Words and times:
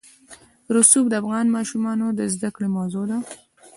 رسوب 0.75 1.05
د 1.09 1.13
افغان 1.21 1.45
ماشومانو 1.55 2.07
د 2.19 2.21
زده 2.33 2.49
کړې 2.55 2.67
موضوع 2.77 3.05
ده. 3.11 3.17